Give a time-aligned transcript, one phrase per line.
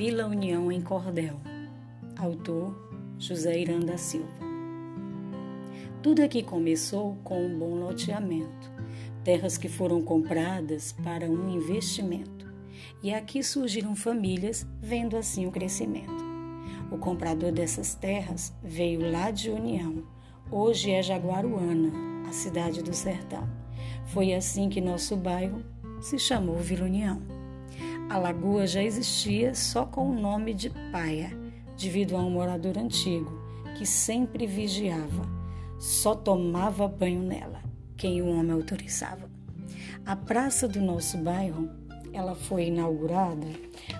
[0.00, 1.38] Vila União em Cordel.
[2.16, 2.74] Autor
[3.18, 4.32] José Irã da Silva.
[6.02, 8.72] Tudo aqui começou com um bom loteamento,
[9.22, 12.50] terras que foram compradas para um investimento.
[13.02, 16.24] E aqui surgiram famílias vendo assim o crescimento.
[16.90, 20.02] O comprador dessas terras veio lá de União,
[20.50, 21.92] hoje é Jaguaruana,
[22.26, 23.46] a cidade do sertão.
[24.06, 25.62] Foi assim que nosso bairro
[26.00, 27.39] se chamou Vila União.
[28.10, 31.30] A lagoa já existia só com o nome de Paia,
[31.78, 33.40] devido a um morador antigo
[33.78, 35.22] que sempre vigiava.
[35.78, 37.62] Só tomava banho nela,
[37.96, 39.30] quem o homem autorizava.
[40.04, 41.70] A praça do nosso bairro,
[42.12, 43.46] ela foi inaugurada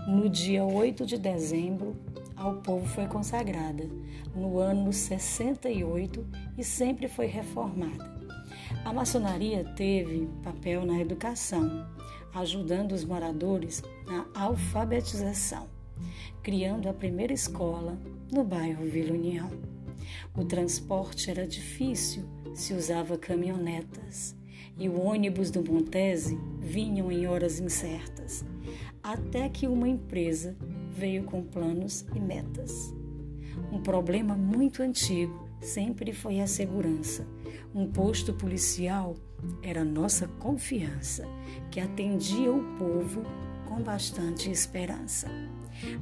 [0.08, 1.96] no dia 8 de dezembro,
[2.34, 3.88] ao povo foi consagrada
[4.34, 6.26] no ano 68
[6.58, 8.19] e sempre foi reformada.
[8.84, 11.86] A maçonaria teve papel na educação,
[12.34, 15.68] ajudando os moradores na alfabetização,
[16.42, 17.98] criando a primeira escola
[18.32, 19.50] no bairro Vila União.
[20.34, 24.34] O transporte era difícil, se usava caminhonetas
[24.78, 28.44] e o ônibus do Montese vinham em horas incertas,
[29.02, 30.56] até que uma empresa
[30.90, 32.94] veio com planos e metas.
[33.70, 37.26] Um problema muito antigo sempre foi a segurança.
[37.72, 39.14] Um posto policial
[39.62, 41.24] era nossa confiança,
[41.70, 43.22] que atendia o povo
[43.64, 45.28] com bastante esperança.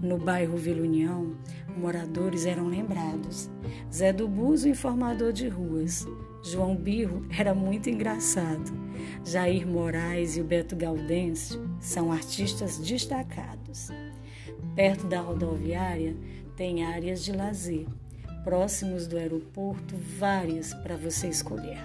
[0.00, 1.36] No bairro Vila União,
[1.76, 3.50] moradores eram lembrados.
[3.92, 6.06] Zé do Buzo, informador de ruas.
[6.42, 8.72] João Birro era muito engraçado.
[9.22, 13.88] Jair Moraes e o Beto Gaudêncio são artistas destacados.
[14.74, 16.16] Perto da rodoviária
[16.56, 17.86] tem áreas de lazer
[18.44, 21.78] próximos do aeroporto, várias para você escolher.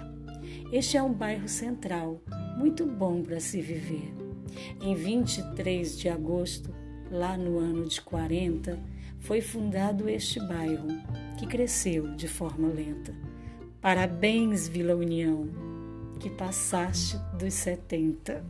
[0.72, 2.20] Este é um bairro central,
[2.56, 4.12] muito bom para se viver.
[4.80, 6.74] Em 23 de agosto,
[7.10, 8.78] lá no ano de 40,
[9.20, 10.88] foi fundado este bairro,
[11.38, 13.14] que cresceu de forma lenta.
[13.80, 15.48] Parabéns, Vila União,
[16.20, 18.44] que passaste dos 70.